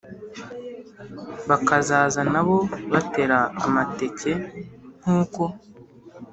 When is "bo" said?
2.47-2.57